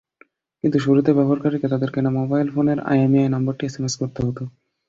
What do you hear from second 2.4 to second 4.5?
ফোনের আইএমইআই নম্বরটি এসএমএস করতে হতো।